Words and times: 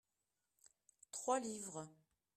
trois 1.11 1.39
livres. 1.39 1.87